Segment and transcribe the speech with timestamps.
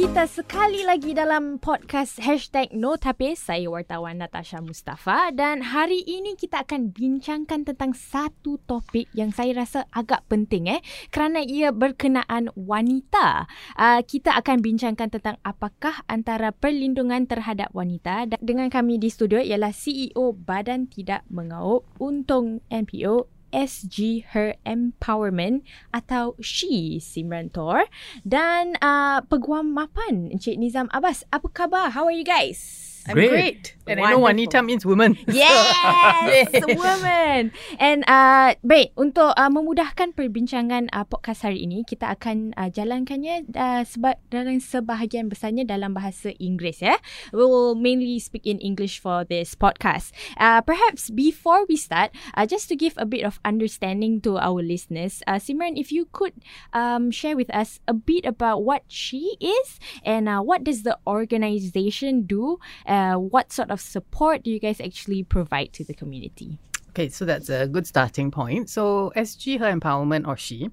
[0.00, 2.96] kita sekali lagi dalam podcast Hashtag No.
[3.36, 9.60] Saya wartawan Natasha Mustafa dan hari ini kita akan bincangkan tentang satu topik yang saya
[9.60, 10.80] rasa agak penting eh
[11.12, 13.44] kerana ia berkenaan wanita.
[13.76, 19.36] Uh, kita akan bincangkan tentang apakah antara perlindungan terhadap wanita dan dengan kami di studio
[19.36, 25.62] ialah CEO Badan Tidak Mengauk Untung NPO SG Her Empowerment
[25.94, 27.86] atau She Simran Tor
[28.26, 31.22] dan uh, Peguam Mapan Encik Nizam Abbas.
[31.30, 31.94] Apa khabar?
[31.94, 32.89] How are you guys?
[33.08, 33.30] I'm great.
[33.30, 33.64] great.
[33.90, 34.06] And Wonderful.
[34.06, 35.18] I know Wanita means woman.
[35.30, 37.50] Yes, woman.
[37.80, 43.50] And uh, baik, untuk uh, memudahkan perbincangan uh, podcast hari ini, kita akan uh, jalankannya
[43.50, 46.84] uh, seba- dalam sebahagian besarnya dalam bahasa Inggeris.
[46.84, 47.02] Ya.
[47.34, 50.12] We will mainly speak in English for this podcast.
[50.38, 54.62] Uh, perhaps before we start, uh, just to give a bit of understanding to our
[54.62, 56.36] listeners, uh, Simran, if you could
[56.76, 60.94] um, share with us a bit about what she is and uh, what does the
[61.06, 62.58] organization do
[62.90, 66.58] uh, what sort of support do you guys actually provide to the community?
[66.90, 68.68] Okay, so that's a good starting point.
[68.68, 70.70] So, SG Her Empowerment or She,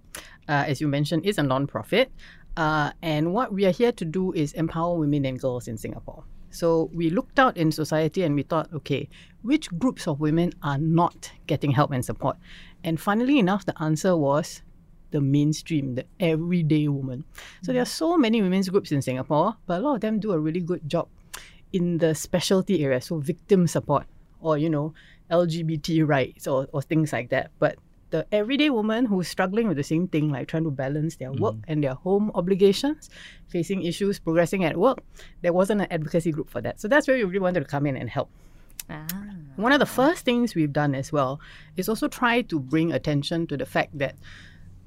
[0.50, 2.12] uh, as you mentioned, is a non-profit.
[2.58, 6.24] Uh, and what we are here to do is empower women and girls in Singapore.
[6.50, 9.10] So we looked out in society and we thought, okay,
[9.44, 12.38] which groups of women are not getting help and support?
[12.84, 14.64] And funnily enough, the answer was
[15.12, 17.26] the mainstream, the everyday woman.
[17.62, 20.32] So there are so many women's groups in Singapore, but a lot of them do
[20.32, 21.10] a really good job
[21.74, 24.06] in the specialty area, so victim support
[24.42, 24.94] or you know
[25.32, 27.52] LGBT rights or, or things like that.
[27.60, 27.78] But
[28.10, 31.56] the everyday woman who's struggling with the same thing, like trying to balance their work
[31.56, 31.64] mm.
[31.68, 33.10] and their home obligations,
[33.50, 35.00] facing issues, progressing at work,
[35.42, 36.80] there wasn't an advocacy group for that.
[36.80, 38.30] So that's where we really wanted to come in and help.
[38.90, 39.06] Ah.
[39.58, 41.42] One of the first things we've done as well
[41.76, 44.16] is also try to bring attention to the fact that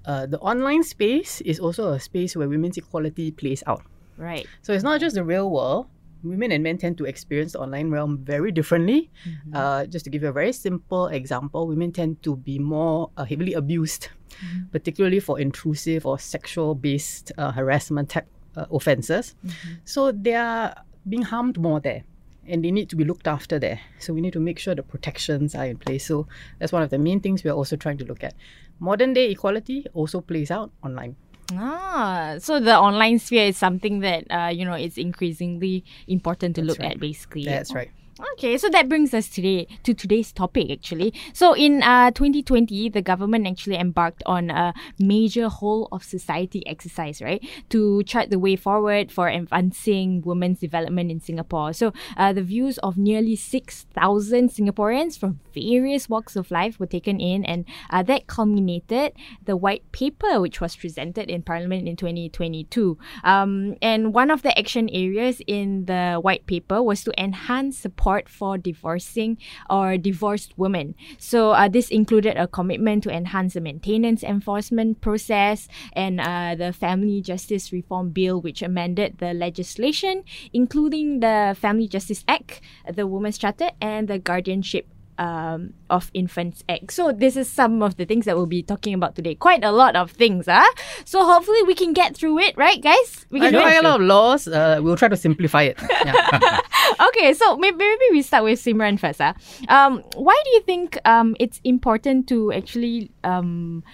[0.06, 3.82] uh, the online space is also a space where women's equality plays out.
[4.16, 4.46] Right.
[4.62, 5.88] So it's not just the real world,
[6.22, 9.10] women and men tend to experience the online realm very differently.
[9.26, 9.56] Mm-hmm.
[9.56, 13.24] Uh, just to give you a very simple example, women tend to be more uh,
[13.24, 14.68] heavily abused, mm-hmm.
[14.72, 18.26] particularly for intrusive or sexual based uh, harassment type
[18.56, 19.34] uh, offenses.
[19.46, 19.72] Mm-hmm.
[19.84, 20.74] So they are
[21.08, 22.04] being harmed more there.
[22.46, 23.78] And they need to be looked after there.
[24.00, 26.06] So we need to make sure the protections are in place.
[26.06, 26.26] So
[26.58, 28.34] that's one of the main things we are also trying to look at.
[28.80, 31.14] Modern day equality also plays out online.
[31.52, 36.62] Ah, so the online sphere is something that uh, you know it's increasingly important to
[36.62, 36.92] That's look right.
[36.92, 37.44] at, basically.
[37.44, 37.90] That's right.
[38.34, 41.14] Okay, so that brings us today to today's topic actually.
[41.32, 47.22] So in uh, 2020, the government actually embarked on a major whole of society exercise,
[47.22, 51.72] right, to chart the way forward for advancing women's development in Singapore.
[51.72, 57.20] So uh, the views of nearly 6,000 Singaporeans from various walks of life were taken
[57.20, 59.12] in, and uh, that culminated
[59.44, 62.98] the white paper which was presented in Parliament in 2022.
[63.24, 68.09] Um, and one of the action areas in the white paper was to enhance support
[68.10, 69.38] support for divorcing
[69.68, 70.94] or divorced women.
[71.18, 76.72] So uh, this included a commitment to enhance the maintenance enforcement process and uh, the
[76.72, 82.60] Family Justice Reform Bill, which amended the legislation, including the Family Justice Act,
[82.92, 84.86] the Women's Charter, and the Guardianship
[85.20, 86.90] um, of Infants Act.
[86.92, 89.34] So this is some of the things that we'll be talking about today.
[89.34, 90.66] Quite a lot of things, huh?
[91.04, 93.26] So hopefully we can get through it, right, guys?
[93.30, 94.48] We can I know a lot of laws.
[94.48, 95.78] Uh, we'll try to simplify it.
[96.00, 96.60] Yeah.
[97.08, 99.20] okay, so maybe, maybe we start with Simran first.
[99.20, 99.34] Huh?
[99.68, 103.84] Um, why do you think um, it's important to actually um,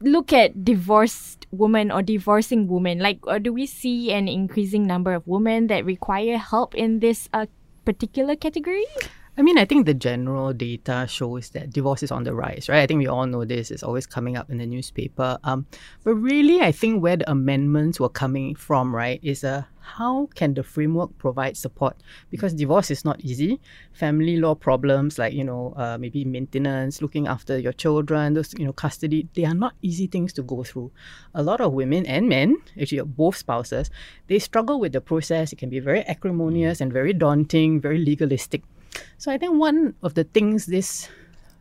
[0.00, 2.98] look at divorced women or divorcing women?
[2.98, 7.28] Like, or do we see an increasing number of women that require help in this
[7.32, 7.46] uh,
[7.84, 8.86] particular category?
[9.36, 12.82] I mean, I think the general data shows that divorce is on the rise, right?
[12.82, 13.72] I think we all know this.
[13.72, 15.38] It's always coming up in the newspaper.
[15.42, 15.66] Um,
[16.04, 20.28] but really, I think where the amendments were coming from, right, is a uh, how
[20.34, 21.96] can the framework provide support?
[22.30, 23.60] Because divorce is not easy.
[23.92, 28.64] Family law problems like, you know, uh, maybe maintenance, looking after your children, those, you
[28.64, 30.90] know, custody, they are not easy things to go through.
[31.34, 33.90] A lot of women and men, actually both spouses,
[34.28, 35.52] they struggle with the process.
[35.52, 38.62] It can be very acrimonious and very daunting, very legalistic.
[39.18, 41.08] So I think one of the things this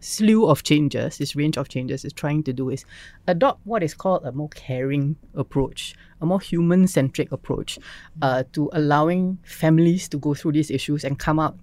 [0.04, 2.86] slew of changes, this range of changes is trying to do is
[3.28, 7.80] adopt what is called a more caring approach, a more human centric approach
[8.22, 11.58] uh, to allowing families to go through these issues and come out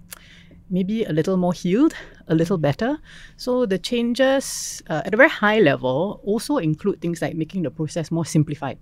[0.71, 1.93] maybe a little more healed,
[2.29, 2.97] a little better.
[3.37, 7.71] So the changes uh, at a very high level also include things like making the
[7.71, 8.79] process more simplified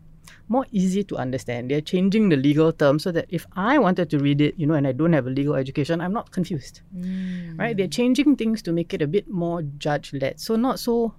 [0.50, 1.72] more easy to understand.
[1.72, 4.74] They're changing the legal terms so that if I wanted to read it, you know,
[4.74, 6.81] and I don't have a legal education, I'm not confused.
[6.96, 7.57] Mm.
[7.57, 7.78] Right?
[7.78, 10.40] They're changing things to make it a bit more judge led.
[10.40, 11.13] So not so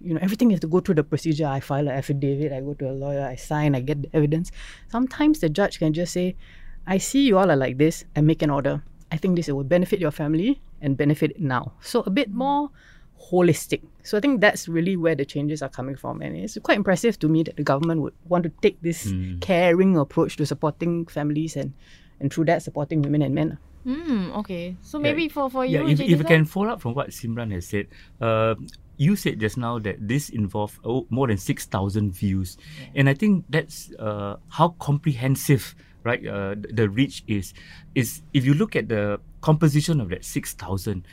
[0.00, 1.46] you know, everything you have to go through the procedure.
[1.46, 4.52] I file an affidavit, I go to a lawyer, I sign, I get the evidence.
[4.88, 6.36] Sometimes the judge can just say,
[6.86, 8.82] I see you all are like this and make an order.
[9.10, 11.72] I think this will benefit your family and benefit now.
[11.80, 12.70] So a bit more
[13.30, 13.82] holistic.
[14.02, 16.22] So I think that's really where the changes are coming from.
[16.22, 19.40] And it's quite impressive to me that the government would want to take this Mm.
[19.40, 21.72] caring approach to supporting families and,
[22.20, 23.58] and through that supporting women and men.
[23.84, 24.30] Hmm.
[24.42, 24.76] Okay.
[24.82, 26.26] So Yeah, maybe for for yeah, you, if, if I Jason?
[26.26, 27.86] can follow up from what Simran has said,
[28.20, 28.54] uh,
[28.96, 32.56] you said just now that this involved oh, more than 6,000 views.
[32.94, 37.54] And I think that's uh, how comprehensive right uh, the, the reach is.
[37.94, 41.06] Is if you look at the composition of that 6,000,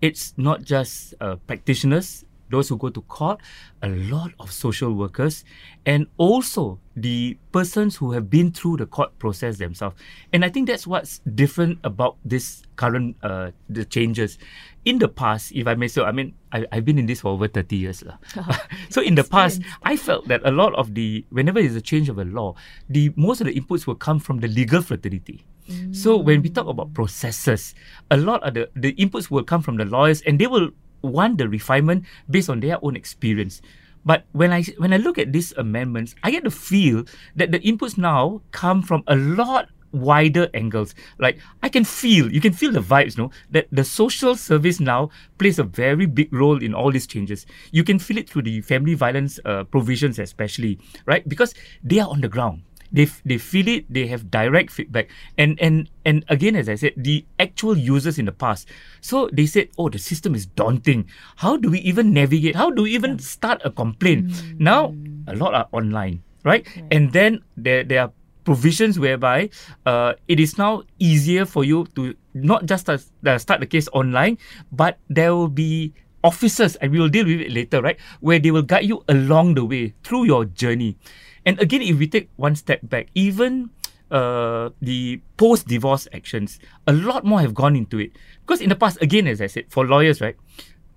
[0.00, 3.40] it's not just uh, practitioners, those who go to court,
[3.82, 5.44] a lot of social workers,
[5.86, 9.96] and also the persons who have been through the court process themselves.
[10.32, 14.38] And I think that's what's different about this current uh, the changes.
[14.84, 17.28] In the past, if I may say, I mean, I, I've been in this for
[17.28, 18.02] over 30 years.
[18.02, 18.18] lah.
[18.90, 22.08] so in the past, I felt that a lot of the, whenever there's a change
[22.08, 22.54] of a law,
[22.88, 25.44] the most of the inputs will come from the legal fraternity.
[25.92, 27.74] So when we talk about processes,
[28.10, 30.70] a lot of the, the inputs will come from the lawyers and they will
[31.02, 33.62] want the refinement based on their own experience.
[34.04, 37.04] But when I when I look at these amendments, I get the feel
[37.36, 40.94] that the inputs now come from a lot wider angles.
[41.18, 43.30] Like I can feel, you can feel the vibes, no?
[43.50, 47.44] That the social service now plays a very big role in all these changes.
[47.72, 51.28] You can feel it through the family violence uh, provisions, especially, right?
[51.28, 55.08] Because they are on the ground they f- they feel it they have direct feedback.
[55.38, 58.68] And and and again as i said the actual users in the past.
[59.00, 61.06] So they said oh the system is daunting.
[61.36, 62.56] How do we even navigate?
[62.56, 64.30] How do we even start a complaint?
[64.58, 64.94] Now
[65.26, 68.12] a lot are online right, and then there there are
[68.44, 69.50] provisions whereby
[69.84, 73.86] uh, it is now easier for you to not just start, uh, start the case
[73.92, 74.38] online
[74.72, 75.92] but there will be
[76.24, 77.98] officers and we will deal with it later right?
[78.20, 80.96] Where they will guide you along the way through your journey
[81.44, 83.70] and again, if we take one step back, even
[84.10, 88.12] uh, the post divorce actions, a lot more have gone into it.
[88.46, 90.36] Because in the past, again, as I said, for lawyers, right,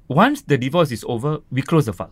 [0.08, 2.12] once the divorce is over, we close the file.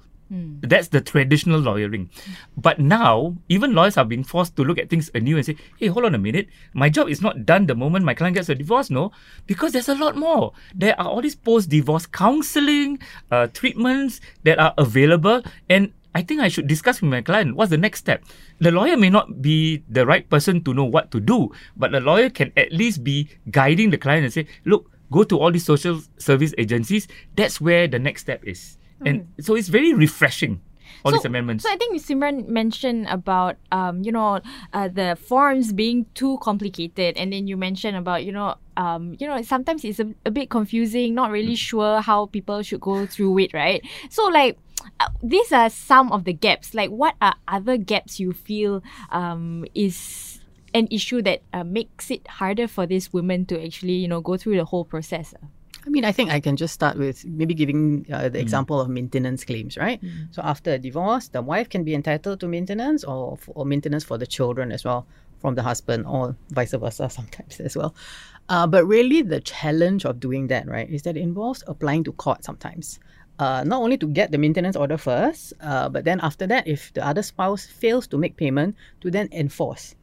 [0.64, 2.10] That's the traditional lawyering.
[2.56, 5.88] But now, even lawyers are being forced to look at things anew and say, hey,
[5.88, 6.48] hold on a minute.
[6.74, 9.12] My job is not done the moment my client gets a divorce, no,
[9.46, 10.54] because there's a lot more.
[10.74, 13.00] There are all these post divorce counseling,
[13.30, 15.44] uh, treatments that are available.
[15.68, 18.24] And I think I should discuss with my client what's the next step.
[18.60, 22.02] The lawyer may not be the right person to know what to do, but the
[22.02, 25.66] lawyer can at least be guiding the client and say, look, go to all these
[25.66, 27.08] social service agencies.
[27.36, 28.78] That's where the next step is.
[29.04, 30.62] And so it's very refreshing,
[31.04, 31.64] all these amendments.
[31.64, 34.42] So I think Simran mentioned about um, you know
[34.74, 39.26] uh, the forms being too complicated, and then you mentioned about you know um, you
[39.26, 43.40] know sometimes it's a, a bit confusing, not really sure how people should go through
[43.40, 43.82] it, right?
[44.10, 44.58] So like.
[45.24, 46.74] These are some of the gaps.
[46.74, 50.42] Like, what are other gaps you feel um, is
[50.74, 54.38] an issue that uh, makes it harder for these women to actually, you know, go
[54.38, 55.34] through the whole process?
[55.86, 58.88] I mean, I think I can just start with maybe giving uh, the example of
[58.88, 60.00] maintenance claims, right?
[60.30, 64.20] So after a divorce, the wife can be entitled to maintenance or, or maintenance for
[64.20, 65.08] the children as well
[65.40, 67.96] from the husband or vice versa sometimes as well.
[68.48, 72.12] Uh, but really, the challenge of doing that, right, is that it involves applying to
[72.12, 73.00] court sometimes.
[73.42, 76.94] Uh, not only to get the maintenance order first, uh, but then after that, if
[76.94, 79.96] the other spouse fails to make payment, to then enforce.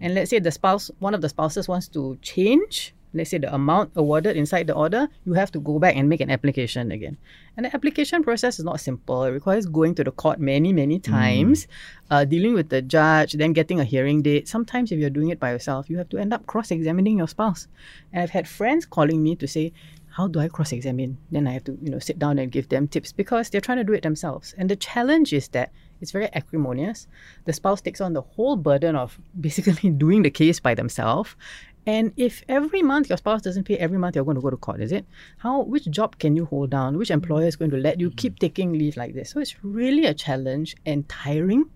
[0.00, 3.52] And let's say the spouse, one of the spouses wants to change, let's say the
[3.54, 7.18] amount awarded inside the order, you have to go back and make an application again.
[7.56, 9.24] And the application process is not simple.
[9.24, 11.68] It requires going to the court many, many times,
[12.10, 14.48] uh, dealing with the judge, then getting a hearing date.
[14.48, 17.28] Sometimes, if you're doing it by yourself, you have to end up cross examining your
[17.28, 17.68] spouse.
[18.12, 19.72] And I've had friends calling me to say,
[20.16, 21.18] how do I cross examine?
[21.30, 23.76] Then I have to, you know, sit down and give them tips because they're trying
[23.76, 24.54] to do it themselves.
[24.56, 27.06] And the challenge is that it's very acrimonious.
[27.44, 31.36] The spouse takes on the whole burden of basically doing the case by themselves.
[31.84, 34.56] And if every month your spouse doesn't pay, every month you're going to go to
[34.56, 35.04] court, is it?
[35.36, 36.96] How which job can you hold down?
[36.96, 39.28] Which employer is going to let you keep taking leave like this?
[39.28, 41.66] So it's really a challenge and tiring.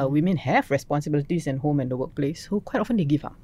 [0.00, 3.36] Uh, women have responsibilities in home and the workplace, so quite often they give up.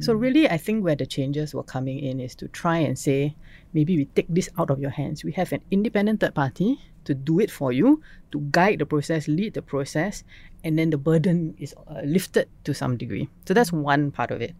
[0.00, 3.36] So really, I think where the changes were coming in is to try and say,
[3.72, 5.22] maybe we take this out of your hands.
[5.22, 8.02] We have an independent third party to do it for you,
[8.32, 10.24] to guide the process, lead the process,
[10.64, 13.28] and then the burden is uh, lifted to some degree.
[13.46, 14.54] So that's one part of it.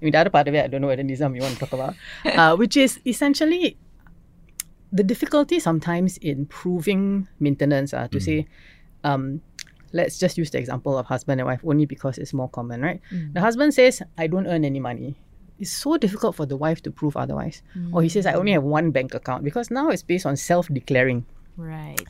[0.00, 1.60] I mean, the other part of it, I don't know whether Nizam you want to
[1.60, 3.78] talk about, uh, which is essentially
[4.92, 8.46] the difficulty sometimes in proving maintenance uh, to say,
[9.02, 9.40] um,
[9.94, 13.00] let's just use the example of husband and wife only because it's more common, right?
[13.32, 15.14] The husband says, I don't earn any money.
[15.58, 17.62] It's so difficult for the wife to prove otherwise.
[17.94, 20.68] Or he says, I only have one bank account because now it's based on self
[20.68, 21.24] declaring.
[21.56, 22.02] Right.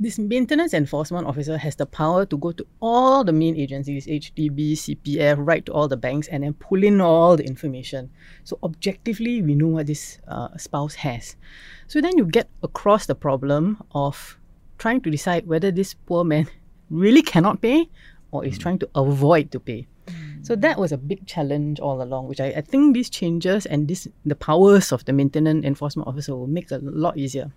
[0.00, 4.72] this maintenance enforcement officer has the power to go to all the main agencies, HDB,
[4.74, 8.08] CPF, write to all the banks, and then pull in all the information.
[8.44, 11.34] So objectively, we know what this uh, spouse has.
[11.88, 14.38] So then you get across the problem of
[14.78, 16.46] trying to decide whether this poor man
[16.90, 17.88] really cannot pay
[18.30, 19.86] or is trying to avoid to pay.
[20.42, 23.88] So that was a big challenge all along, which I, I think these changes and
[23.88, 27.52] this the powers of the maintenance enforcement officer will make it a lot easier.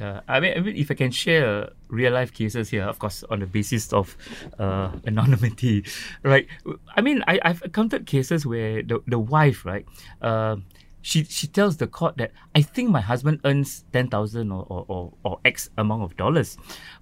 [0.00, 3.22] Yeah, I mean, I mean, if I can share real life cases here, of course,
[3.30, 4.16] on the basis of
[4.58, 5.84] uh, anonymity,
[6.22, 6.46] right?
[6.96, 9.86] I mean, I, I've encountered cases where the, the wife, right,
[10.22, 10.56] uh,
[11.02, 14.84] she she tells the court that I think my husband earns ten thousand or, or,
[14.88, 16.56] or or X amount of dollars,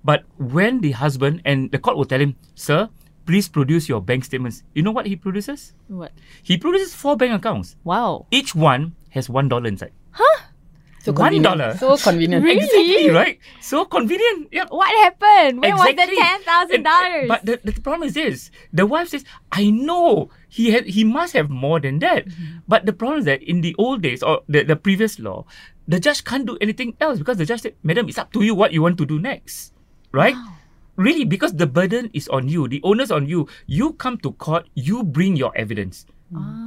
[0.04, 2.88] but when the husband and the court will tell him, sir,
[3.26, 4.62] please produce your bank statements.
[4.74, 5.74] You know what he produces?
[5.88, 6.12] What?
[6.42, 7.76] He produces four bank accounts.
[7.84, 8.26] Wow.
[8.30, 9.92] Each one has one dollar inside.
[10.12, 10.24] Huh.
[11.00, 11.78] So One convenient.
[11.78, 12.44] So convenient.
[12.44, 12.58] Really?
[12.58, 13.38] Exactly, right?
[13.60, 14.48] So convenient.
[14.52, 14.66] Yeah.
[14.68, 15.62] What happened?
[15.62, 17.28] Where was the ten thousand And- dollars?
[17.28, 21.32] But the, the problem is this: the wife says, "I know he had he must
[21.32, 22.66] have more than that." Mm-hmm.
[22.66, 25.44] But the problem is that in the old days or the, the previous law,
[25.86, 28.54] the judge can't do anything else because the judge said, "Madam, it's up to you
[28.54, 29.72] what you want to do next."
[30.12, 30.34] Right?
[30.96, 33.46] Really, because the burden is on you, the onus on you.
[33.66, 36.06] You come to court, you bring your evidence.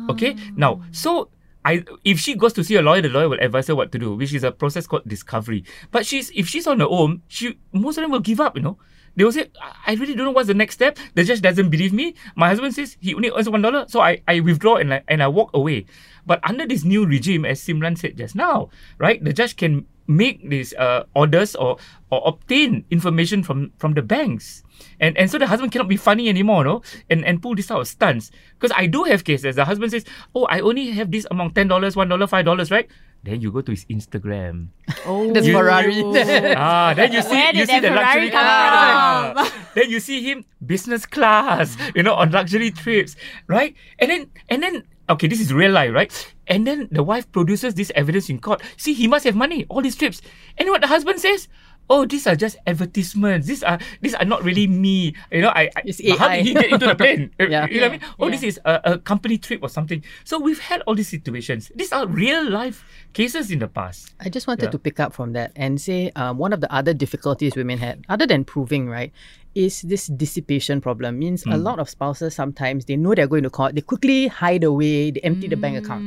[0.10, 0.36] Okay.
[0.56, 1.30] Now, so
[1.66, 4.00] I if she goes to see a lawyer, the lawyer will advise her what to
[4.00, 5.64] do, which is a process called discovery.
[5.92, 8.56] But she's if she's on her own, she most of them will give up.
[8.56, 8.78] You know,
[9.16, 9.52] they will say,
[9.86, 10.98] I really don't know what's the next step.
[11.16, 12.16] The judge doesn't believe me.
[12.36, 15.22] My husband says he only earns one dollar, so I, I withdraw and I and
[15.22, 15.86] I walk away.
[16.26, 20.48] But under this new regime, as Simran said just now, right, the judge can make
[20.50, 21.78] these uh, orders or
[22.10, 24.64] or obtain information from from the banks.
[25.00, 26.82] And and so the husband cannot be funny anymore, no?
[27.10, 28.32] And and pull this out of stunts.
[28.60, 29.56] Because I do have cases.
[29.56, 32.72] The husband says, Oh, I only have this among ten dollars, one dollar, five dollars,
[32.72, 32.90] right?
[33.24, 34.70] Then you go to his Instagram.
[35.06, 36.02] oh, There's Ferrari
[36.58, 40.24] ah, then you see Where you see the Ferrari luxury come ah, then you see
[40.26, 43.16] him business class, you know, on luxury trips,
[43.48, 43.76] right?
[44.00, 46.10] And then and then okay, this is real life, right?
[46.48, 48.62] And then the wife produces this evidence in court.
[48.78, 50.22] See, he must have money, all these trips.
[50.58, 51.48] And what the husband says?
[51.92, 53.48] Oh, these are just advertisements.
[53.52, 55.12] These are these are not really me.
[55.30, 55.84] You know, I, I
[56.18, 57.32] how did he get into the plane?
[57.40, 57.68] Yeah.
[57.68, 58.02] You know what I mean?
[58.20, 58.32] Oh, Yeah.
[58.32, 60.00] this is a, a company trip or something.
[60.24, 61.68] So we've had all these situations.
[61.76, 64.14] These are real life cases in the past.
[64.24, 64.72] I just wanted Yeah.
[64.72, 68.06] to pick up from that and say um, one of the other difficulties women had,
[68.08, 69.12] other than proving, right,
[69.56, 71.20] is this dissipation problem.
[71.20, 74.64] Means a lot of spouses sometimes they know they're going to court, they quickly hide
[74.64, 76.06] away, they empty the bank account.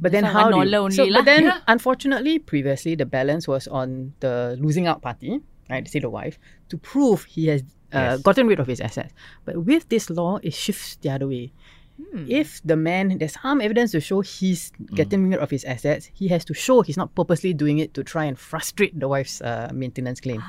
[0.00, 1.58] But then how do you, so, but then Yeah.
[1.68, 5.86] unfortunately previously the balance was on the losing out party, right?
[5.86, 6.38] Say the wife
[6.70, 7.60] to prove he has
[7.92, 8.22] uh, Yes.
[8.22, 9.12] gotten rid of his assets.
[9.44, 11.52] But with this law, it shifts the other way.
[12.26, 16.28] If the man there's some evidence to show he's getting rid of his assets, he
[16.28, 19.68] has to show he's not purposely doing it to try and frustrate the wife's uh,
[19.74, 20.40] maintenance claim.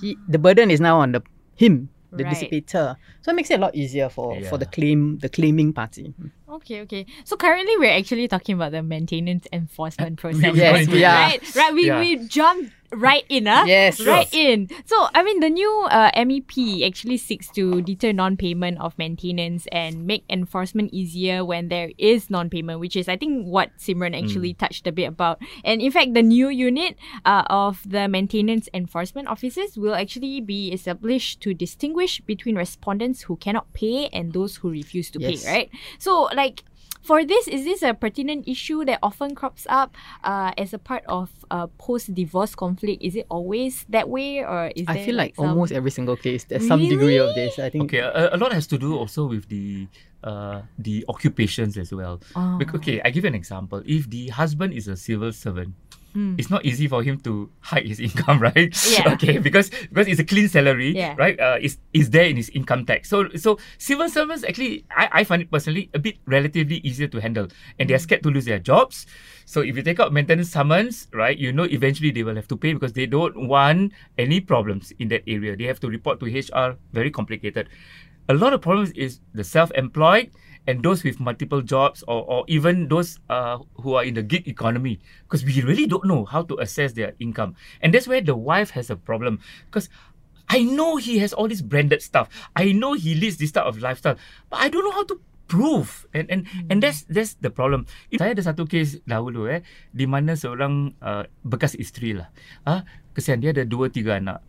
[0.00, 1.22] He the burden is now on the
[1.56, 2.34] him, the Right.
[2.36, 2.96] dissipator.
[3.22, 6.14] So it makes it a lot easier for, for the claim the claiming party.
[6.48, 7.04] Okay, okay.
[7.24, 10.54] So currently we're actually talking about the maintenance enforcement process.
[10.54, 11.12] Yes, we are.
[11.14, 11.74] Right, right.
[11.74, 12.00] We, Yeah.
[12.00, 13.64] we jumped right in, huh?
[13.66, 14.12] Yes, sure.
[14.12, 14.68] Right in.
[14.84, 20.06] So, I mean, the new uh, MEP actually seeks to deter non-payment of maintenance and
[20.06, 24.86] make enforcement easier when there is non-payment, which is, I think, what Simran actually touched
[24.86, 25.40] a bit about.
[25.64, 30.72] And in fact, the new unit uh, of the maintenance enforcement offices will actually be
[30.72, 35.42] established to distinguish between respondents who cannot pay and those who refuse to Yes.
[35.44, 35.70] pay, right?
[35.98, 36.64] So, like,
[37.02, 41.04] for this, is this a pertinent issue that often crops up uh, as a part
[41.06, 43.02] of uh, post-divorce conflict?
[43.02, 46.16] Is it always that way, or is I there feel like some- almost every single
[46.16, 47.58] case there's some degree of this.
[47.58, 49.86] I think Okay, a, a lot has to do also with the
[50.24, 52.20] uh, the occupations as well.
[52.34, 52.58] Oh.
[52.58, 53.82] Bec- okay, I give you an example.
[53.86, 55.74] If the husband is a civil servant,
[56.16, 56.32] Hmm.
[56.40, 58.72] it's not easy for him to hide his income, right?
[58.88, 59.12] Yeah.
[59.20, 61.12] Okay, because because it's a clean salary, Yeah.
[61.20, 61.36] right?
[61.36, 63.12] Uh, is is there in his income tax.
[63.12, 67.20] So so civil servants actually, I, I find it personally a bit relatively easier to
[67.20, 67.88] handle, and Hmm.
[67.92, 69.04] they're scared to lose their jobs.
[69.44, 72.56] So if you take out maintenance summons, right, you know eventually they will have to
[72.56, 75.52] pay because they don't want any problems in that area.
[75.52, 76.80] They have to report to HR.
[76.96, 77.68] Very complicated.
[78.28, 80.32] A lot of problems is the self-employed
[80.66, 84.46] and those with multiple jobs or, or even those uh, who are in the gig
[84.48, 87.54] economy because we really don't know how to assess their income.
[87.80, 89.88] And that's where the wife has a problem because
[90.48, 92.28] I know he has all this branded stuff.
[92.54, 94.16] I know he leads this type of lifestyle,
[94.50, 95.18] but I don't know how to
[95.48, 96.06] prove.
[96.14, 97.86] And and and that's that's the problem.
[98.14, 102.30] Saya ada satu case dahulu eh di mana seorang uh, bekas isteri lah.
[102.62, 104.42] Ah, kesian dia ada dua tiga anak.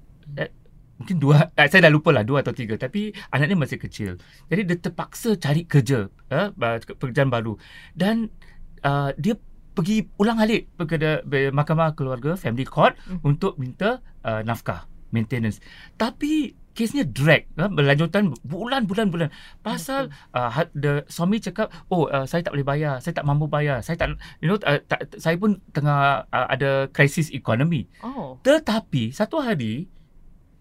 [0.98, 4.18] Eh, mungkin dua eh, saya dah lupa lah dua atau tiga tapi anaknya masih kecil.
[4.50, 6.50] Jadi dia terpaksa cari kerja, eh,
[6.98, 7.54] pekerjaan baru
[7.94, 8.34] dan
[8.82, 9.38] uh, dia
[9.77, 11.22] pergi ulang alik kepada
[11.54, 14.89] mahkamah keluarga family court untuk minta uh, nafkah.
[15.08, 15.63] maintenance.
[15.96, 19.32] Tapi kesnya drag ha, berlanjutan bulan-bulan-bulan
[19.66, 23.50] pasal uh, ha- the suami cakap oh uh, saya tak boleh bayar saya tak mampu
[23.50, 24.13] bayar saya tak
[24.44, 28.38] you know uh, tak, saya pun tengah uh, ada krisis ekonomi Oh.
[28.46, 29.89] tetapi satu hari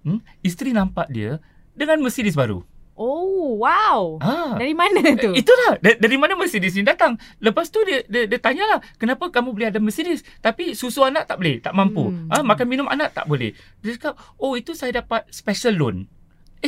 [0.06, 1.42] hmm, isteri nampak dia
[1.75, 2.62] dengan Mercedes baru
[2.96, 4.16] Oh, wow.
[4.25, 5.36] ha Dari mana tu?
[5.36, 7.20] Itulah dari, dari mana Mercedes ni datang.
[7.44, 11.36] Lepas tu dia dia, dia tanyalah kenapa kamu boleh ada Mercedes tapi susu anak tak
[11.36, 12.08] boleh, tak mampu.
[12.08, 12.32] Hmm.
[12.32, 13.52] Ha, makan minum anak tak boleh.
[13.84, 16.08] Dia cakap, "Oh, itu saya dapat special loan."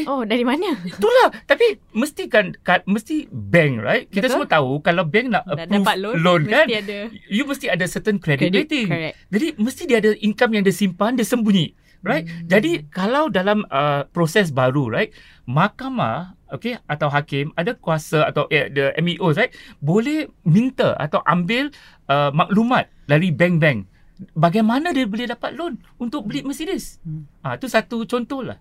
[0.05, 0.77] Oh, dari mana?
[0.85, 1.33] Itulah.
[1.49, 4.05] Tapi mesti kan, kan mesti bank, right?
[4.07, 4.45] Kita Betul.
[4.45, 6.99] semua tahu kalau bank nak approve dapat loan, loan kan, mesti ada
[7.33, 8.69] you mesti ada certain credit, credit.
[8.69, 8.87] rating.
[8.87, 9.15] Correct.
[9.33, 11.73] Jadi mesti dia ada income yang dia simpan, dia sembunyi.
[12.07, 12.31] Right?
[12.31, 12.47] Hmm.
[12.47, 15.11] Jadi kalau dalam uh, proses baru, right?
[15.51, 19.51] Mahkamah, okay, atau hakim ada kuasa atau eh, the MEO, right?
[19.83, 21.75] Boleh minta atau ambil
[22.07, 23.89] uh, maklumat dari bank-bank.
[24.35, 26.99] Bagaimana dia boleh dapat loan untuk beli Mercedes?
[27.07, 27.31] Hmm.
[27.43, 28.59] Ah, itu satu contoh lah.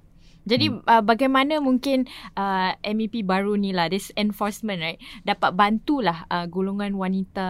[0.48, 2.08] Jadi uh, bagaimana mungkin
[2.40, 7.48] uh, MEP baru ni lah, this enforcement right, dapat bantulah uh, golongan wanita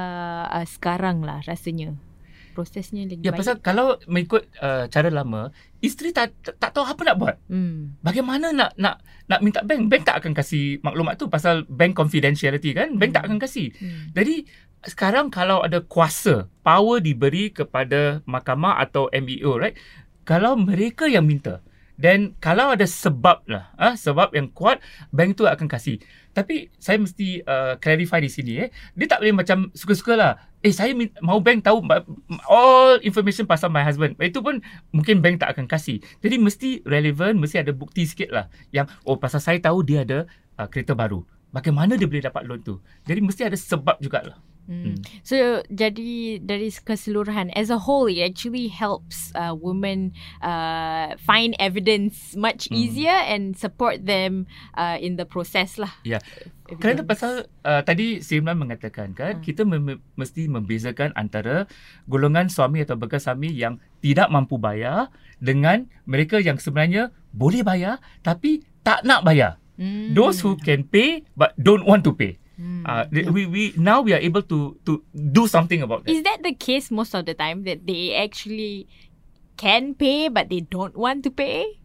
[0.50, 1.94] uh, sekarang lah rasanya.
[2.58, 3.38] Prosesnya lagi Ya, baik.
[3.38, 7.36] pasal kalau mengikut uh, cara lama, isteri tak, tak tak tahu apa nak buat.
[7.46, 7.94] Hmm.
[8.02, 9.86] Bagaimana nak nak nak minta bank?
[9.94, 12.98] Bank tak akan kasih maklumat tu pasal bank confidentiality kan?
[12.98, 13.70] Bank tak akan kasih.
[13.78, 14.10] Hmm.
[14.18, 14.50] Jadi
[14.90, 19.78] sekarang kalau ada kuasa, power diberi kepada mahkamah atau MEO, right?
[20.26, 21.62] Kalau mereka yang minta,
[21.98, 26.00] then kalau ada sebab lah, ah sebab yang kuat, bank tu akan kasih.
[26.38, 28.70] Tapi saya mesti uh, clarify di sini eh.
[28.94, 30.34] Dia tak boleh macam suka-suka lah.
[30.62, 31.82] Eh saya min- mau bank tahu
[32.46, 34.14] all information pasal my husband.
[34.22, 34.62] Itu pun
[34.94, 35.98] mungkin bank tak akan kasih.
[36.22, 38.46] Jadi mesti relevant, mesti ada bukti sikit lah.
[38.70, 40.30] Yang oh pasal saya tahu dia ada
[40.62, 41.26] uh, kereta baru.
[41.50, 42.78] Bagaimana dia boleh dapat loan tu?
[43.10, 44.38] Jadi mesti ada sebab jugalah.
[44.68, 45.00] Hmm.
[45.24, 50.12] So jadi dari keseluruhan as a whole it actually helps uh, women
[50.44, 52.76] uh, find evidence much Hmm.
[52.76, 54.44] easier and support them
[54.76, 55.96] uh, in the process lah.
[56.04, 56.20] Ya.
[56.68, 56.80] Evidence.
[56.84, 57.34] Kerana pasal
[57.64, 59.44] uh, tadi Simran mengatakan kan Hmm.
[59.44, 61.64] kita mem- mesti membezakan antara
[62.06, 65.08] golongan suami atau bekas suami yang tidak mampu bayar
[65.40, 69.64] dengan mereka yang sebenarnya boleh bayar tapi tak nak bayar.
[69.80, 70.12] Hmm.
[70.12, 72.36] Those who can pay but don't want to pay.
[72.58, 72.82] Hmm.
[72.90, 76.12] Uh, th- we we now we are able to to do something about that.
[76.12, 78.90] Is that the case most of the time that they actually
[79.62, 81.78] can pay but they don't want to pay?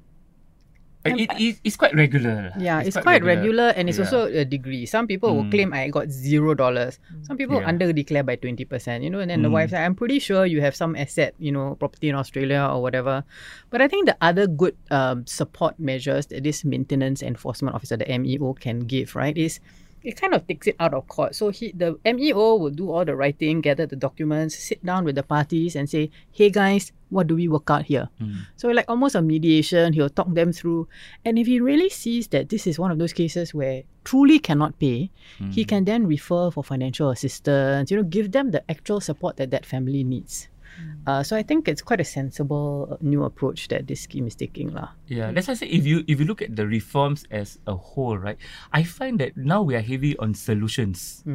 [1.04, 2.54] Uh, it, it, it's quite regular.
[2.54, 3.74] Yeah, it's, quite, regular.
[3.74, 4.06] and it's Yeah.
[4.06, 4.86] also a degree.
[4.86, 5.50] Some people will Mm.
[5.50, 7.02] claim I got zero dollars.
[7.26, 7.66] Some people Yeah.
[7.66, 9.02] under declare by twenty percent.
[9.02, 9.58] You know, and then the Mm.
[9.58, 12.78] wife said, "I'm pretty sure you have some asset, you know, property in Australia or
[12.80, 13.26] whatever."
[13.74, 18.06] But I think the other good um, support measures that this maintenance enforcement officer, the
[18.06, 19.58] MEO, can give right is
[20.04, 21.34] it kind of takes it out of court.
[21.34, 25.14] So he, the MEO, will do all the writing, gather the documents, sit down with
[25.14, 28.46] the parties, and say, "Hey guys, what do we work out here?" Mm.
[28.56, 30.88] So like almost a mediation, he'll talk them through.
[31.24, 34.78] And if he really sees that this is one of those cases where truly cannot
[34.78, 35.10] pay,
[35.50, 39.50] he can then refer for financial assistance, you know, give them the actual support that
[39.50, 40.48] that family needs.
[41.06, 44.34] Uh, so I think it's quite a sensible uh, new approach that this scheme is
[44.34, 44.70] taking.
[44.70, 44.94] lah.
[45.10, 47.74] Yeah, that's why I say if you if you look at the reforms as a
[47.74, 48.38] whole, right?
[48.72, 51.26] I find that now we are heavy on solutions.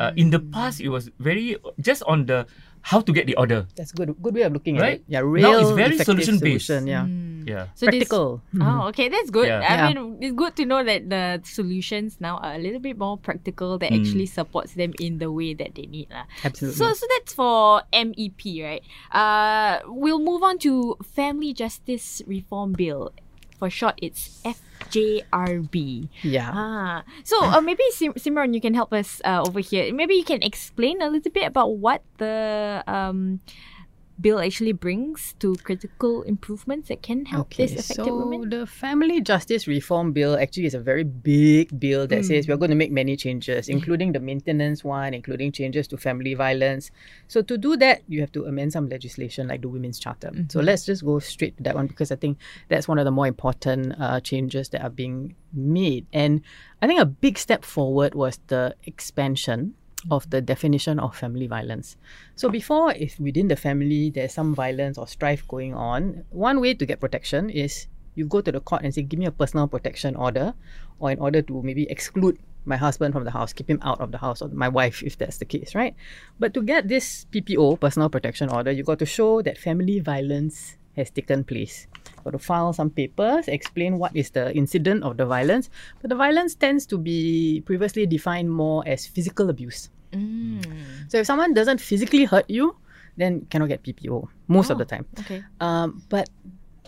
[0.00, 2.48] Uh, in the past, it was very just on the
[2.82, 3.66] how to get the order.
[3.76, 5.00] That's good good way of looking Right?
[5.04, 5.04] at it.
[5.08, 6.66] Yeah, real Now it's very solution-based.
[6.66, 7.04] solution, Yeah.
[7.04, 7.28] Hmm.
[7.48, 7.72] Yeah.
[7.74, 8.42] So this- Practical.
[8.60, 9.48] Oh, okay, that's good.
[9.48, 9.64] Yeah.
[9.64, 9.86] I Yeah.
[9.96, 13.78] mean, it's good to know that the solutions now are a little bit more practical
[13.80, 14.00] that Mm.
[14.04, 16.08] actually supports them in the way that they need.
[16.12, 16.24] lah.
[16.44, 16.76] Absolutely.
[16.76, 18.84] So, so that's for MEP, right?
[19.08, 23.12] Uh, we'll move on to Family Justice Reform Bill.
[23.60, 26.08] For short, it's FJRB.
[26.24, 26.50] yeah.
[26.52, 29.92] Ah, so uh, maybe Sim- Simran, you can help us uh, over here.
[29.92, 33.40] Maybe you can explain a little bit about what the um,
[34.20, 38.50] bill actually brings to critical improvements that can help this affected so women.
[38.50, 42.70] the Family Justice Reform Bill actually is a very big bill that says we're going
[42.70, 46.90] to make many changes, including the maintenance one, including changes to family violence.
[47.28, 50.30] So to do that, you have to amend some legislation like the Women's Charter.
[50.48, 53.10] So let's just go straight to that one because I think that's one of the
[53.10, 56.06] more important uh, changes that are being made.
[56.12, 56.42] And
[56.82, 59.74] I think a big step forward was the expansion
[60.10, 61.96] of the definition of family violence.
[62.36, 66.74] So before, if within the family there's some violence or strife going on, one way
[66.74, 69.68] to get protection is you go to the court and say, give me a personal
[69.68, 70.54] protection order,
[70.98, 74.12] or in order to maybe exclude my husband from the house, keep him out of
[74.12, 75.94] the house, or my wife if that's the case, right?
[76.38, 80.76] But to get this PPO, personal protection order, you got to show that family violence
[80.96, 81.86] has taken place.
[82.24, 85.70] Got to file some papers, explain what is the incident of the violence.
[86.02, 89.88] But the violence tends to be previously defined more as physical abuse.
[90.12, 90.64] Mm.
[91.08, 92.76] So if someone doesn't physically hurt you,
[93.16, 94.78] then cannot get PPO most of Oh.
[94.78, 95.06] the time.
[95.20, 95.42] Okay.
[95.60, 96.28] Um, but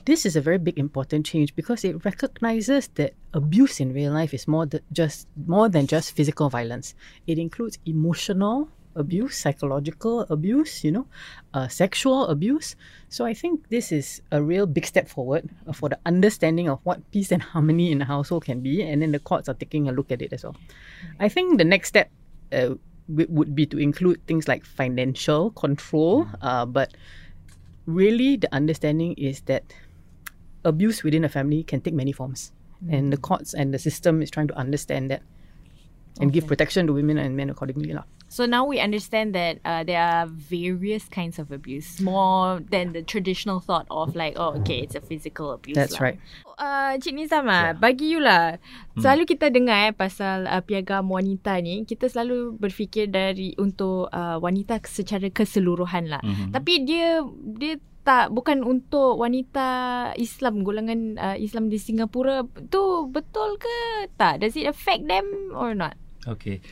[0.04, 4.34] this is a very big important change because it recognizes that abuse in real life
[4.34, 6.94] is more th- just more than just physical violence.
[7.26, 11.06] It includes emotional abuse, psychological abuse, you know,
[11.54, 12.76] uh, sexual abuse.
[13.08, 16.80] So I think this is a real big step forward uh, for the understanding of
[16.84, 19.88] what peace and harmony in a household can be, and then the courts are taking
[19.88, 20.56] a look at it as well.
[21.20, 22.10] I think the next step
[22.52, 22.74] uh,
[23.08, 26.94] w- would be to include things like financial control, uh, but
[27.86, 29.64] really the understanding is that
[30.64, 32.52] abuse within a family can take many forms,
[32.90, 35.22] and the courts and the system is trying to understand that
[36.20, 37.92] and give protection to women and men accordingly.
[37.92, 38.04] lah.
[38.32, 43.04] So now we understand that uh, there are various kinds of abuse, more than the
[43.04, 45.76] traditional thought of like, oh, okay, it's a physical abuse.
[45.76, 46.16] That's lah.
[46.16, 46.18] right.
[46.56, 48.56] Uh, Cik Nizama, bagi you lah,
[48.96, 54.40] selalu kita dengar eh pasal uh, piagam wanita ni, kita selalu berfikir dari untuk uh,
[54.40, 56.24] wanita secara keseluruhan lah.
[56.24, 56.56] Mhm.
[56.56, 57.20] Tapi dia
[57.60, 59.68] dia tak bukan untuk wanita
[60.16, 65.70] Islam golongan uh, Islam di Singapura tu betul ke tak does it affect them or
[65.70, 65.94] not
[66.26, 66.62] Okay.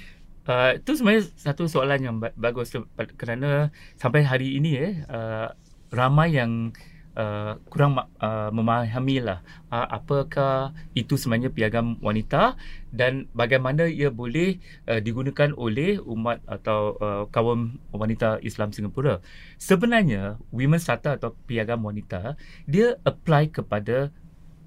[0.48, 2.72] Uh, itu sebenarnya satu soalan yang ba- bagus
[3.20, 3.68] kerana
[4.00, 5.52] sampai hari ini eh uh,
[5.92, 6.72] ramai yang
[7.12, 12.56] uh, kurang uh, memahami lah uh, apakah itu sebenarnya piagam wanita
[12.88, 14.56] dan bagaimana ia boleh
[14.88, 19.20] uh, digunakan oleh umat atau uh, kaum wanita Islam Singapura.
[19.60, 24.08] Sebenarnya Women's Charter atau piagam wanita dia apply kepada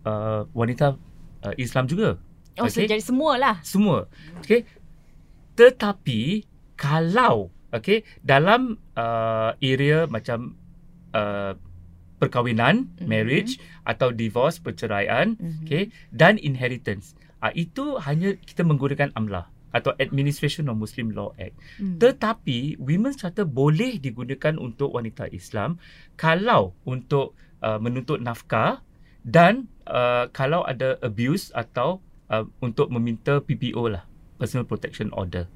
[0.05, 0.95] uh, wanita
[1.43, 2.21] uh, Islam juga.
[2.61, 2.85] oh so Okay.
[2.85, 4.05] jadi semua lah Semua.
[4.45, 4.82] Okey.
[5.55, 6.43] Tetapi
[6.75, 10.57] kalau okey dalam uh, area macam
[11.13, 11.53] uh,
[12.17, 13.05] perkahwinan, Mhm.
[13.05, 15.65] marriage atau divorce, perceraian, Mhm.
[15.67, 17.13] okey dan inheritance.
[17.43, 21.57] Uh, itu hanya kita menggunakan AMLA atau Administration of Muslim Law Act.
[21.81, 21.97] Hmm.
[21.97, 25.81] Tetapi Women's Charter boleh digunakan untuk wanita Islam
[26.13, 27.33] kalau untuk
[27.65, 28.85] uh, menuntut nafkah
[29.25, 34.05] dan uh, kalau ada abuse atau uh, untuk meminta PPO lah,
[34.35, 35.47] Personal Protection Order.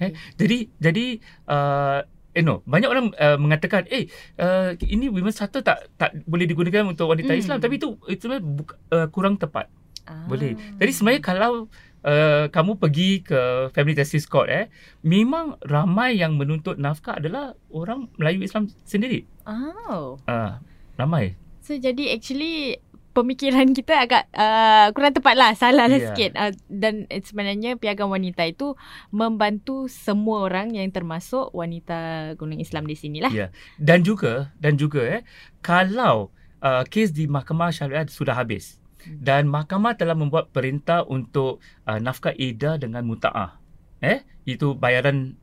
[0.00, 2.00] Eh, jadi jadi uh,
[2.32, 6.84] you know, banyak orang uh, mengatakan eh uh, ini Women's Charter tak tak boleh digunakan
[6.84, 7.40] untuk wanita Hmm.
[7.40, 9.68] Islam tapi itu itu buka- uh, kurang tepat.
[10.04, 10.24] Ah.
[10.24, 10.54] Boleh.
[10.78, 11.66] Jadi sebenarnya kalau
[12.06, 13.40] uh, kamu pergi ke
[13.74, 14.70] Family Justice Court eh,
[15.02, 19.26] memang ramai yang menuntut nafkah adalah orang Melayu Islam sendiri.
[19.44, 20.62] oh Ah,
[20.94, 21.34] ramai.
[21.60, 22.78] So jadi actually
[23.16, 26.12] pemikiran kita agak uh, kurang tepat lah salah lah Yeah.
[26.12, 28.76] sikit uh, dan eh, sebenarnya piagam wanita itu
[29.08, 33.32] membantu semua orang yang termasuk wanita golongan Islam di sini lah.
[33.32, 33.48] Ya.
[33.80, 35.22] Dan juga dan juga eh
[35.64, 38.76] kalau uh, kes di mahkamah syariah sudah habis
[39.08, 43.56] dan mahkamah telah membuat perintah untuk uh, nafkah eda dengan mutaah.
[44.02, 45.38] Eh, itu bayaran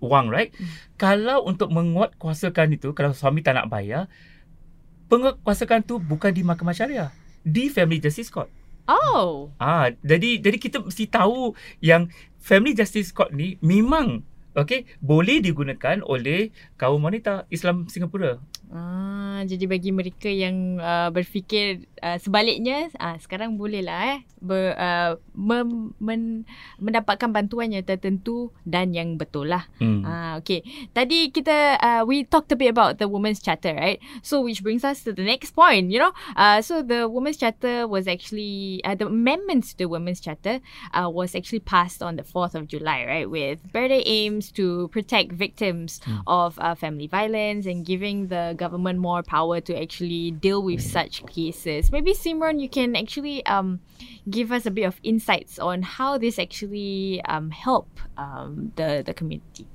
[0.00, 0.54] wang, right?
[0.54, 0.68] Hmm.
[0.96, 4.08] Kalau untuk menguatkuasakan itu, kalau suami tak nak bayar,
[5.12, 7.12] penguatkuasakan tu bukan di mahkamah syariah,
[7.44, 8.48] di Family Justice Court.
[8.88, 9.52] Oh.
[9.60, 11.52] Ah, jadi jadi kita mesti tahu
[11.84, 12.08] yang
[12.40, 14.24] Family Justice Court ni memang
[14.56, 18.40] okey boleh digunakan oleh kaum wanita Islam Singapura.
[18.72, 25.20] Ah, jadi bagi mereka yang uh, berfikir uh, sebaliknya, ah, sekarang bolehlah eh ber, uh,
[25.36, 26.48] mem, men,
[26.80, 29.68] mendapatkan bantuan yang tertentu dan yang betul lah.
[29.76, 30.00] Hmm.
[30.08, 30.64] Ah, okay.
[30.96, 34.00] Tadi kita uh, we talked a bit about the Women's Charter, right?
[34.24, 35.92] So which brings us to the next point.
[35.92, 40.24] You know, uh, so the Women's Charter was actually uh, the amendments to the Women's
[40.24, 40.64] Charter
[40.96, 43.28] uh, was actually passed on the fourth of July, right?
[43.28, 49.22] With better aims to protect victims of uh, family violence and giving the government more
[49.22, 51.92] power to actually deal with such cases.
[51.92, 53.80] Maybe Simran, you can actually um
[54.28, 59.14] give us a bit of insights on how this actually um help um the the
[59.14, 59.66] community.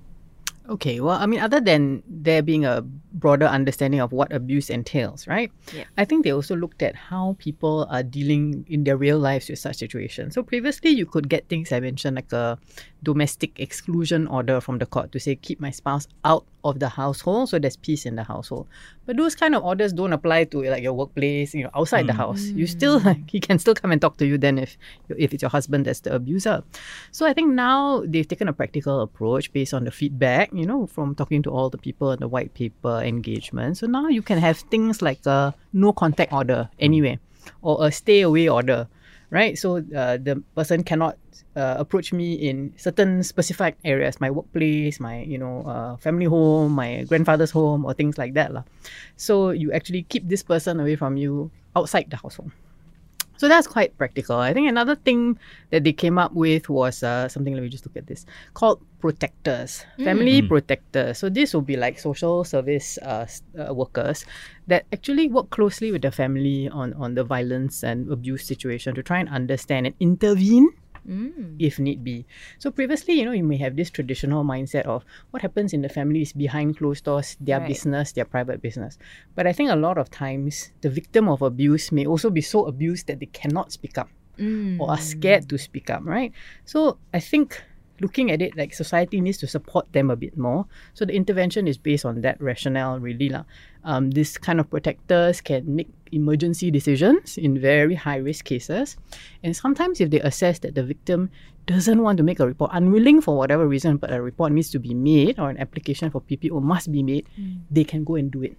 [0.69, 2.81] Okay, well, I mean, other than there being a
[3.13, 5.51] broader understanding of what abuse entails, right?
[5.73, 5.85] Yeah.
[5.97, 9.59] I think they also looked at how people are dealing in their real lives with
[9.59, 10.35] such situations.
[10.35, 12.59] So previously, you could get things I mentioned like a
[13.03, 17.49] domestic exclusion order from the court to say keep my spouse out of the household,
[17.49, 18.67] so there's peace in the household.
[19.05, 22.13] But those kind of orders don't apply to like your workplace, you know, outside the
[22.13, 22.17] mm.
[22.17, 22.43] house.
[22.43, 24.77] You still he can still come and talk to you then if
[25.09, 26.63] if it's your husband that's the abuser.
[27.11, 30.87] So I think now they've taken a practical approach based on the feedback, you know,
[30.87, 33.77] from talking to all the people and the white paper engagement.
[33.77, 37.19] So now you can have things like a no contact order anyway,
[37.61, 38.87] or a stay away order,
[39.29, 39.57] right?
[39.57, 41.17] So uh, the person cannot
[41.55, 46.73] uh, approach me in certain specific areas, my workplace, my you know uh, family home,
[46.73, 48.63] my grandfather's home, or things like that, lah.
[49.17, 52.51] So you actually keep this person away from you outside the household.
[53.37, 54.37] So that's quite practical.
[54.37, 57.85] I think another thing that they came up with was uh, something, let me just
[57.85, 61.19] look at this, called protectors, family protectors.
[61.19, 64.25] So this will be like social service uh, uh, workers
[64.67, 69.03] that actually work closely with the family on, on the violence and abuse situation to
[69.03, 70.69] try and understand and intervene
[71.07, 71.55] Mm.
[71.57, 72.25] if need be.
[72.59, 75.89] So previously, you know, you may have this traditional mindset of what happens in the
[75.89, 77.69] family is behind closed doors, their Right.
[77.69, 78.97] business, their private business.
[79.33, 82.65] But I think a lot of times the victim of abuse may also be so
[82.65, 84.79] abused that they cannot speak up mm.
[84.79, 86.31] or are scared to speak up, right?
[86.65, 87.63] So I think
[87.99, 90.65] looking at it like society needs to support them a bit more.
[90.93, 93.29] So the intervention is based on that rationale, really.
[93.29, 93.43] lah.
[93.83, 98.97] Um, this kind of protectors can make emergency decisions in very high risk cases.
[99.43, 101.29] And sometimes if they assess that the victim
[101.65, 104.79] doesn't want to make a report, unwilling for whatever reason, but a report needs to
[104.79, 107.27] be made or an application for PPO must be made,
[107.71, 108.57] they can go and do it.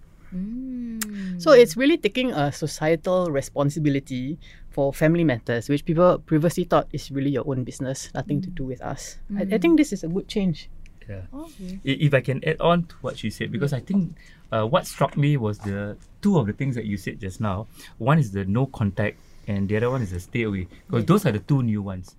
[1.39, 4.37] So it's really taking a societal responsibility
[4.69, 8.63] for family matters, which people previously thought is really your own business, nothing to do
[8.63, 9.17] with us.
[9.35, 10.69] I, I think this is a good change.
[11.09, 11.25] Yeah.
[11.33, 14.13] I- If I can add on to what she said, because I think
[14.51, 17.65] uh, what struck me was the two of the things that you said just now.
[17.97, 20.67] One is the no contact, and the other one is the stay away.
[20.85, 22.15] Because those are the two new ones.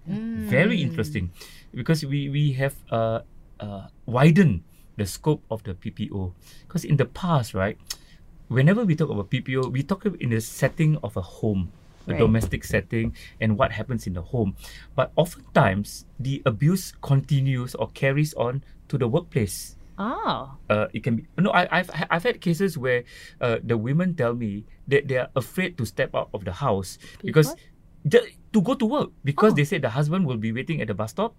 [0.50, 1.30] Very interesting,
[1.72, 3.20] because we we have uh,
[3.62, 4.62] uh, widened
[4.98, 6.32] the scope of the PPO.
[6.66, 7.78] Because in the past, right,
[8.50, 11.70] whenever we talk about PPO, we talk in the setting of a home,
[12.06, 12.18] a Right.
[12.18, 14.58] domestic setting, and what happens in the home.
[14.98, 19.78] But oftentimes, the abuse continues or carries on to the workplace.
[19.96, 20.56] Oh.
[20.68, 21.52] Uh, it can be no.
[21.52, 23.04] I, I've I've had cases where
[23.40, 26.96] uh, the women tell me that they are afraid to step out of the house
[27.22, 27.54] because
[28.02, 28.24] the,
[28.56, 31.12] to go to work because they said the husband will be waiting at the bus
[31.12, 31.36] stop,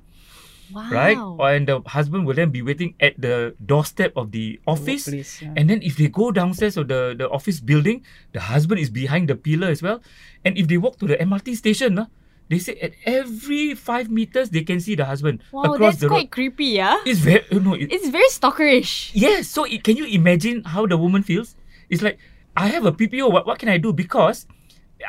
[0.74, 0.90] Wow.
[0.92, 1.18] right?
[1.56, 5.08] And the husband will then be waiting at the doorstep of the office.
[5.08, 5.54] Workplace, yeah.
[5.56, 8.04] And then if they go downstairs of the, the office building,
[8.34, 10.02] the husband is behind the pillar as well.
[10.46, 12.06] And if they walk to the MRT station, uh,
[12.50, 16.08] they say at every five meters they can see the husband Wow, across that's the
[16.08, 16.32] quite road.
[16.32, 16.98] creepy, yeah.
[17.06, 17.74] It's very uh, no.
[17.76, 19.12] It, It's very stalkerish.
[19.14, 19.48] yes.
[19.48, 21.56] So it, can you imagine how the woman feels?
[21.90, 22.20] It's like
[22.58, 23.32] I have a PPO.
[23.32, 23.94] What what can I do?
[23.94, 24.48] Because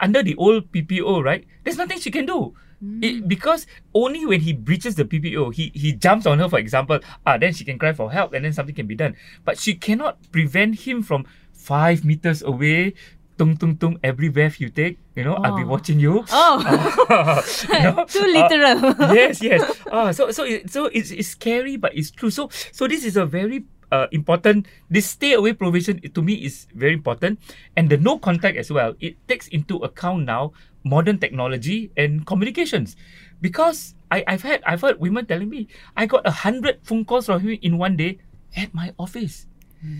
[0.01, 1.45] under the old PPO, right?
[1.65, 2.55] There's nothing she can do.
[2.83, 6.99] It, because only when he breaches the PPO, he he jumps on her, for example,
[7.23, 9.15] ah, then she can cry for help, and then something can be done.
[9.47, 11.23] But she cannot prevent him from
[11.55, 12.95] five meters away.
[13.39, 13.97] Tung tung tung.
[14.03, 15.73] Every breath you take, you know, I'll be Oh.
[15.73, 16.27] watching you.
[16.29, 16.59] Oh,
[17.71, 18.05] you know?
[18.05, 18.79] too Uh, literal.
[19.15, 19.63] yes, yes.
[19.91, 22.31] Ah, so so it, so it's, it's scary, but it's true.
[22.35, 24.67] So so this is a very uh, important.
[24.91, 27.39] This stay away provision to me is very important,
[27.77, 28.95] and the no contact as well.
[29.01, 30.53] It takes into account now
[30.85, 32.97] modern technology and communications,
[33.41, 37.27] because I I've had I've heard women telling me I got a hundred phone calls
[37.27, 38.19] from him in one day
[38.57, 39.47] at my office,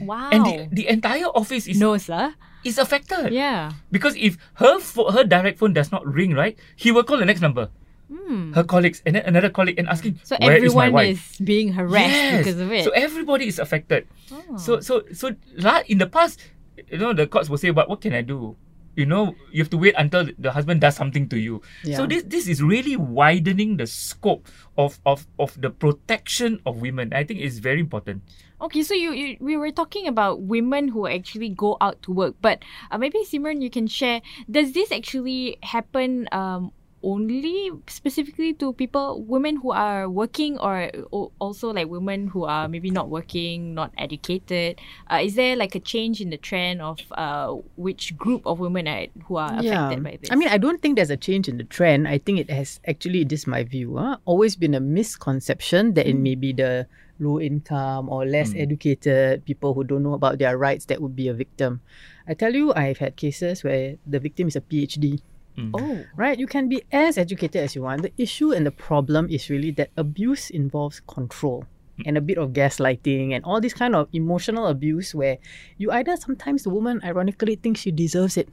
[0.03, 0.29] wow.
[0.31, 2.35] and the the entire office is knows sir.
[2.65, 3.33] is affected.
[3.33, 3.73] Yeah.
[3.91, 7.27] Because if her pho- her direct phone does not ring, right, he will call the
[7.27, 7.71] next number.
[8.13, 8.53] Hmm.
[8.53, 10.21] Her colleagues and then another colleague and asking.
[10.21, 11.33] So where is my everyone wife?
[11.33, 12.85] is being harassed because of it.
[12.85, 14.05] So everybody is affected.
[14.29, 14.61] Oh.
[14.61, 16.45] So so so la- in the past,
[16.77, 18.53] you know, the courts will say, "But what can I do?"
[18.95, 21.63] You know, you have to wait until the husband does something to you.
[21.85, 27.13] So this this is really widening the scope of of of the protection of women.
[27.13, 28.23] I think is very important.
[28.63, 32.37] Okay, so you, you we were talking about women who actually go out to work,
[32.41, 34.23] but uh, maybe Simran, you can share.
[34.47, 36.71] Does this actually happen um,
[37.03, 42.69] only specifically to people, women who are working, or o- also like women who are
[42.69, 44.81] maybe not working, not educated?
[45.11, 48.87] Uh, is there like a change in the trend of uh, which group of women
[48.89, 50.31] are, who are affected by this?
[50.31, 52.09] I mean, I don't think there's a change in the trend.
[52.09, 56.07] I think it has actually, this is my view, huh, always been a misconception that
[56.07, 56.87] it may be the
[57.19, 61.29] low income or less educated people who don't know about their rights that would be
[61.29, 61.81] a victim.
[62.27, 65.21] I tell you, I've had cases where the victim is a PhD.
[65.57, 65.71] Mm.
[65.75, 66.39] oh, Right?
[66.39, 68.03] You can be as educated as you want.
[68.03, 71.65] The issue and the problem is really that abuse involves control
[71.99, 72.05] mm.
[72.07, 75.39] and a bit of gaslighting and all this kind of emotional abuse where
[75.77, 78.49] you either sometimes the woman ironically thinks she deserves it.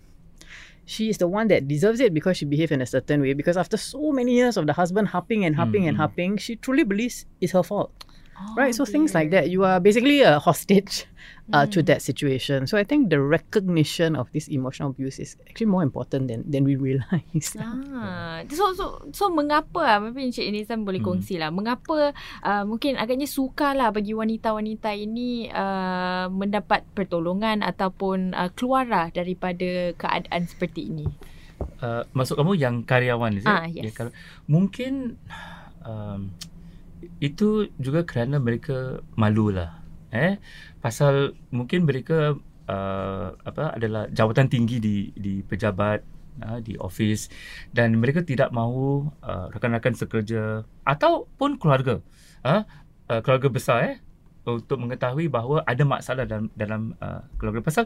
[0.86, 3.34] She is the one that deserves it because she behaved in a certain way.
[3.34, 6.02] Because after so many years of the husband harping and harping and mm-hmm.
[6.02, 7.94] harping, she truly believes it's her fault.
[8.56, 8.71] Right?
[8.71, 9.49] So things like that.
[9.49, 11.06] You are basically a hostage
[11.49, 12.65] uh, to that situation.
[12.65, 16.63] So I think the recognition of this emotional abuse is actually more important than than
[16.63, 17.56] we realize.
[17.58, 21.17] Ah, so so so mengapa ah mungkin Encik Nizam boleh Hmm.
[21.17, 28.34] kongsi lah mengapa uh, mungkin agaknya sukar lah bagi wanita-wanita ini uh, mendapat pertolongan ataupun
[28.34, 31.08] uh, keluar lah daripada keadaan seperti ini.
[31.84, 33.52] Uh, masuk kamu yang karyawan is it?
[33.52, 33.84] Ah, yes.
[33.84, 34.15] Yang kar-
[34.47, 35.19] mungkin
[35.84, 36.32] um,
[37.20, 39.80] itu juga kerana mereka malu lah.
[40.10, 40.42] Eh,
[40.82, 42.34] pasal mungkin mereka
[42.66, 46.02] uh, apa adalah jawatan tinggi di di pejabat
[46.42, 47.30] uh, di office
[47.74, 52.02] dan mereka tidak mahu uh, rakan-rakan sekerja ataupun keluarga
[52.42, 52.66] uh,
[53.10, 53.96] uh, keluarga besar eh
[54.56, 57.84] untuk mengetahui bahawa ada masalah dalam dalam uh, keluarga pasal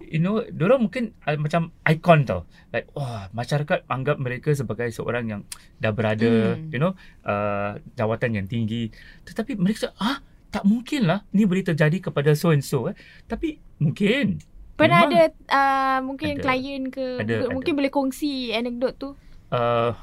[0.00, 5.24] you know diorang mungkin uh, macam ikon tau like wah masyarakat anggap mereka sebagai seorang
[5.28, 5.40] yang
[5.76, 6.70] dah berada Hmm.
[6.70, 8.88] you know uh, jawatan yang tinggi
[9.22, 13.58] tetapi mereka ah tak mungkin lah ni boleh terjadi kepada so and so eh tapi
[13.76, 14.40] mungkin
[14.76, 16.44] Pernah Memang ada uh, mungkin Ada.
[16.44, 17.78] klien ke Ada, mungkin, ada.
[17.80, 19.08] boleh kongsi anekdot tu.
[19.48, 19.96] uh,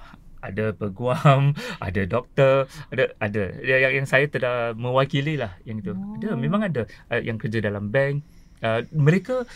[0.43, 1.55] ada peguam,
[1.87, 5.95] ada doktor, ada ada yang, yang, yang saya tidak mewakili lah yang itu.
[5.95, 6.19] Oh.
[6.19, 8.19] Ada memang ada uh, yang kerja dalam bank.
[8.63, 9.47] Uh, mereka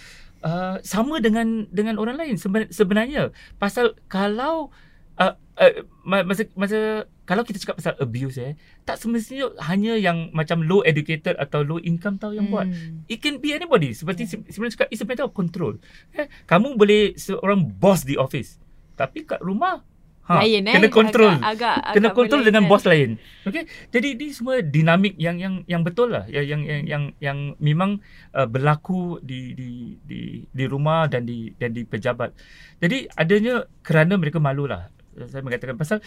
[0.44, 3.36] uh, sama dengan dengan orang lain seben- sebenarnya.
[3.60, 4.72] Pasal kalau
[5.20, 5.74] uh, uh,
[6.08, 8.56] ma- masa masa kalau kita cakap pasal abuse eh,
[8.88, 12.72] tak semestinya hanya yang macam low educated atau low income tahu yang buat.
[12.72, 13.04] Hmm.
[13.12, 13.92] It can be anybody.
[13.92, 14.48] Seperti yeah.
[14.48, 15.76] sebenarnya cakap, it's a matter of control.
[16.16, 18.64] Eh, kamu boleh seorang boss di office.
[18.96, 19.84] Tapi kat rumah,
[20.28, 20.74] ha, Lain eh.
[20.76, 21.34] kena kontrol.
[21.40, 22.84] Agak, agak, kena agak kontrol dengan berlainan.
[22.84, 23.10] bos lain.
[23.48, 23.64] Okay?
[23.96, 26.28] Jadi ini semua dinamik yang yang yang betul lah.
[26.28, 28.04] Yang yang yang yang, yang memang
[28.36, 32.36] uh, berlaku di di di di rumah dan di dan di pejabat.
[32.84, 34.92] Jadi adanya kerana mereka malu lah.
[35.32, 36.04] Saya mengatakan pasal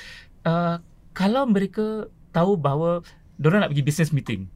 [0.47, 0.79] uh,
[1.17, 3.03] kalau mereka tahu bahawa
[3.41, 4.47] diorang nak pergi business meeting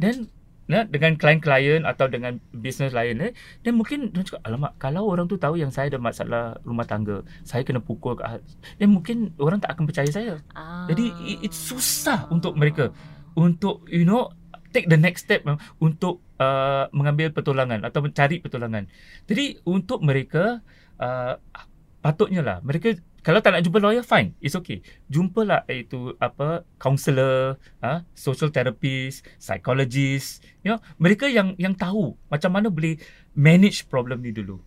[0.00, 0.26] then
[0.70, 3.32] ya, dengan klien-klien atau dengan bisnes lain eh
[3.66, 7.26] dan mungkin dia cakap alamak kalau orang tu tahu yang saya ada masalah rumah tangga
[7.42, 8.38] saya kena pukul kat
[8.78, 10.86] dan mungkin orang tak akan percaya saya Ah.
[10.86, 12.94] jadi i- it's susah untuk mereka
[13.34, 14.30] untuk you know
[14.70, 15.42] take the next step
[15.82, 18.86] untuk uh, mengambil pertolongan atau mencari pertolongan.
[19.26, 20.62] Jadi untuk mereka
[21.02, 21.34] uh,
[22.00, 27.60] patutnya lah mereka kalau tak nak jumpa lawyer fine it's okay jumpalah itu apa counselor
[27.84, 32.96] ah social therapist psychologist you know mereka yang yang tahu macam mana boleh
[33.36, 34.60] manage problem ni dulu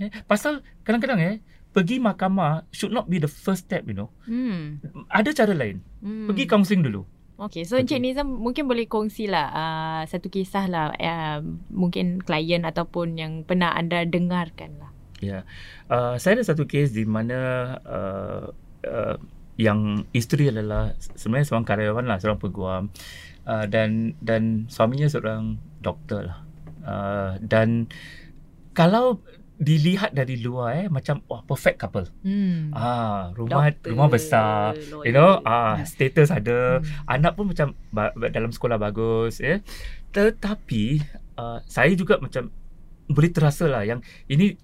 [0.00, 1.36] eh pasal kadang-kadang eh
[1.70, 4.82] pergi mahkamah should not be the first step you know Hmm.
[5.06, 6.26] ada cara lain hmm.
[6.30, 7.06] pergi counselling dulu
[7.40, 8.12] Okay, so Encik Pergi.
[8.12, 11.40] Nizam mungkin boleh kongsi lah uh, satu kisah lah uh,
[11.72, 14.89] mungkin klien ataupun yang pernah anda dengarkan lah.
[15.20, 15.44] Ya,
[15.86, 17.38] uh, saya ada satu kes di mana
[17.84, 18.44] uh,
[18.82, 19.16] uh,
[19.60, 22.88] yang isteri adalah sebenarnya seorang karyawan lah, seorang peguam
[23.44, 26.40] uh, dan dan suaminya seorang doktor lah.
[26.80, 27.84] Uh, dan
[28.72, 29.20] kalau
[29.60, 32.08] dilihat dari luar eh macam wah perfect couple.
[32.24, 32.72] Hmm.
[32.72, 35.04] Ah, rumah Doktor, rumah besar, lawyer.
[35.04, 37.20] you know, ah status ada, Hmm.
[37.20, 39.60] anak pun macam ba- dalam sekolah bagus ya.
[40.16, 41.04] Tetapi
[41.36, 42.48] uh, saya juga macam
[43.04, 44.56] boleh terasa lah yang ini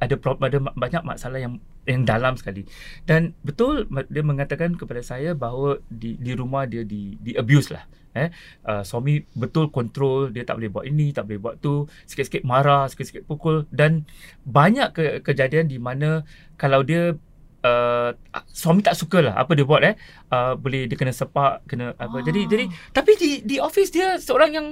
[0.00, 2.64] ada pro- ada banyak masalah yang yang dalam sekali.
[3.04, 7.84] Dan betul dia mengatakan kepada saya bahawa di di rumah dia di di abuse lah.
[8.10, 8.32] Eh
[8.66, 12.90] uh, suami betul kontrol dia tak boleh buat ini, tak boleh buat tu, sikit-sikit marah,
[12.90, 14.02] sikit-sikit pukul dan
[14.42, 16.26] banyak ke, kejadian di mana
[16.58, 17.14] kalau dia
[17.64, 18.10] uh,
[18.50, 19.94] suami tak suka lah apa dia buat eh
[20.32, 22.24] uh, boleh dia kena sepak kena apa Ah.
[22.24, 24.66] jadi jadi tapi di di office dia seorang yang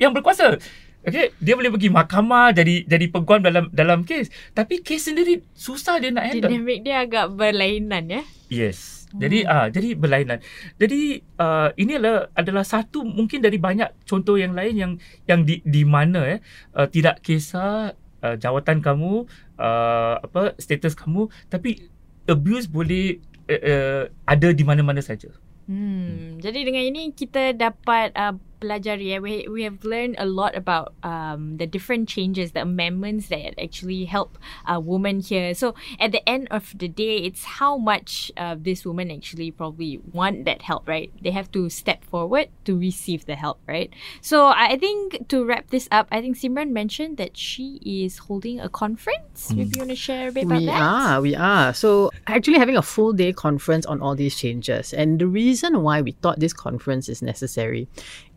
[0.00, 0.58] yang berkuasa
[1.02, 4.30] Okay, dia boleh pergi mahkamah jadi jadi peguam dalam dalam kes.
[4.54, 6.46] Tapi kes sendiri susah dia nak handle.
[6.46, 8.22] Dinamik dia agak berlainan ya.
[8.46, 9.02] Yes.
[9.12, 9.52] Jadi Hmm.
[9.52, 10.38] ah jadi berlainan.
[10.80, 14.92] Jadi uh, ini adalah adalah satu mungkin dari banyak contoh yang lain yang
[15.28, 16.40] yang di di mana eh
[16.78, 17.92] uh, tidak kisah
[18.24, 19.28] uh, jawatan kamu
[19.60, 21.82] uh, apa status kamu tapi
[22.24, 25.28] abuse boleh uh, uh, ada di mana-mana saja.
[25.68, 26.40] Hmm.
[26.40, 29.12] Jadi dengan ini kita dapat uh, pelajari.
[29.14, 29.18] Eh.
[29.18, 34.06] We we have learned a lot about um, the different changes, the amendments that actually
[34.06, 35.54] help uh, women here.
[35.54, 39.98] So at the end of the day, it's how much uh, this woman actually probably
[40.12, 41.10] want that help, right?
[41.20, 43.90] They have to step forward to receive the help, right?
[44.20, 48.60] So I think to wrap this up, I think Simran mentioned that she is holding
[48.60, 49.50] a conference.
[49.50, 50.80] Maybe you want to share a bit about we that.
[50.80, 51.74] are, we are.
[51.74, 54.92] So actually having a full day conference on all these changes.
[54.92, 57.88] And the reason why we thought this conference is necessary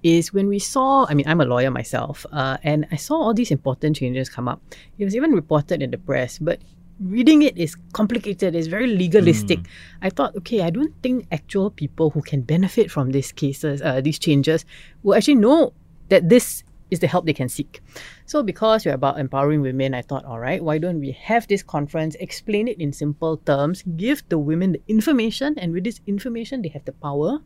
[0.06, 3.34] is when we saw, I mean, I'm a lawyer myself, uh, and I saw all
[3.34, 4.62] these important changes come up.
[5.00, 6.62] It was even reported in the press, but
[7.00, 9.62] reading it is complicated, it's very legalistic.
[10.04, 14.00] I thought, okay, I don't think actual people who can benefit from these cases, uh,
[14.00, 14.64] these changes,
[15.02, 15.74] will actually know
[16.10, 17.82] that this is the help they can seek.
[18.28, 21.64] So, because we're about empowering women, I thought, all right, why don't we have this
[21.64, 26.62] conference, explain it in simple terms, give the women the information, and with this information,
[26.62, 27.40] they have the power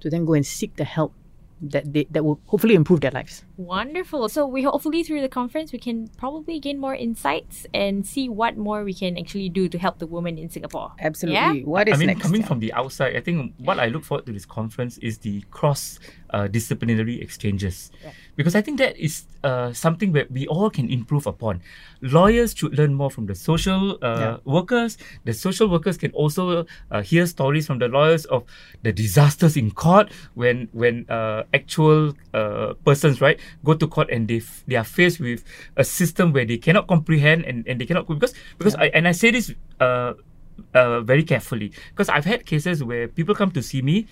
[0.00, 1.14] to then go and seek the help
[1.62, 3.44] that they, that will hopefully improve their lives.
[3.56, 4.28] Wonderful.
[4.28, 8.56] So we hopefully through the conference we can probably gain more insights and see what
[8.56, 10.92] more we can actually do to help the women in Singapore.
[10.98, 11.60] Absolutely.
[11.60, 11.64] Yeah?
[11.64, 12.22] What is I mean, next?
[12.22, 12.48] coming Yeah.
[12.48, 15.98] from the outside, I think what I look forward to this conference is the cross
[16.32, 17.90] uh, disciplinary exchanges.
[18.36, 21.60] Because I think that is uh, something that we all can improve upon.
[22.00, 24.96] Lawyers should learn more from the social uh, workers.
[25.24, 28.44] The social workers can also uh, hear stories from the lawyers of
[28.82, 34.26] the disasters in court when when uh, actual uh, persons right go to court and
[34.28, 35.44] they f- they are faced with
[35.76, 39.12] a system where they cannot comprehend and, and they cannot because because I and I
[39.12, 40.14] say this uh,
[40.74, 44.06] uh, very carefully because I've had cases where people come to see me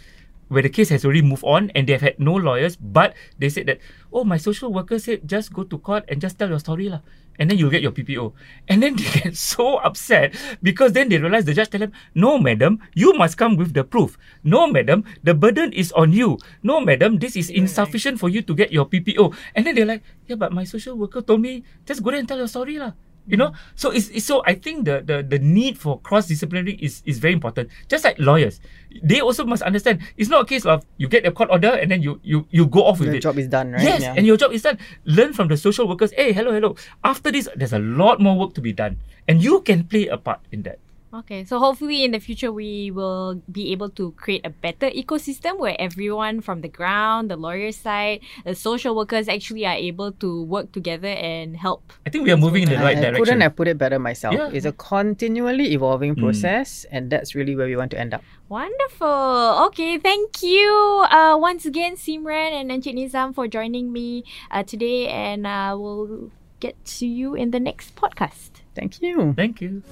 [0.51, 3.70] where the case has already moved on and they've had no lawyers, but they said
[3.70, 3.78] that,
[4.12, 7.01] oh, my social worker said just go to court and just tell your story lah.
[7.38, 8.34] And then you'll get your PPO.
[8.68, 12.36] And then they get so upset because then they realize the judge tell them, no,
[12.36, 14.18] madam, you must come with the proof.
[14.42, 16.36] No, madam, the burden is on you.
[16.62, 19.32] No, madam, this is insufficient for you to get your PPO.
[19.55, 22.28] And then they're like, yeah, but my social worker told me, just go there and
[22.28, 22.92] tell your story lah.
[23.27, 26.75] You know, so it's, it's so I think the, the the need for cross disciplinary
[26.83, 27.71] is is very important.
[27.89, 28.59] Just like lawyers,
[29.03, 31.91] they also must understand it's not a case of you get a court order and
[31.91, 33.23] then you you you go off with Your it.
[33.23, 33.83] Your job is done, right?
[33.83, 34.14] Yes, Yeah.
[34.16, 34.79] and your job is done.
[35.05, 36.11] Learn from the social workers.
[36.16, 36.75] Hey, hello, hello.
[37.05, 38.99] After this, there's a lot more work to be done,
[39.29, 40.79] and you can play a part in that.
[41.12, 45.58] Okay, so hopefully in the future we will be able to create a better ecosystem
[45.58, 50.44] where everyone from the ground, the lawyer side, the social workers actually are able to
[50.44, 51.92] work together and help.
[52.06, 53.24] I think we are moving in the right I direction.
[53.24, 54.34] couldn't have put it better myself.
[54.38, 54.50] Yeah.
[54.54, 56.20] It's a continually evolving Mm.
[56.22, 58.22] process, and that's really where we want to end up.
[58.48, 59.66] Wonderful.
[59.66, 60.70] Okay, thank you
[61.11, 64.22] uh, once again, Simran and Encik Nizam for joining me
[64.54, 66.30] uh, today, and uh, we'll
[66.61, 68.62] get to you in the next podcast.
[68.76, 69.34] Thank you.
[69.34, 69.82] Thank you.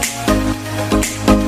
[0.00, 1.47] Thank